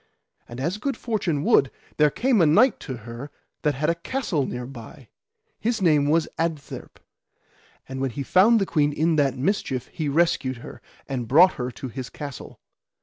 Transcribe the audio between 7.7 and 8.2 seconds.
And when